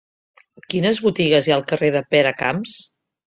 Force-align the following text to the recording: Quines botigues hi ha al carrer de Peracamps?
Quines 0.73 1.01
botigues 1.07 1.49
hi 1.49 1.53
ha 1.55 1.59
al 1.61 1.65
carrer 1.73 1.91
de 1.97 2.03
Peracamps? 2.15 2.77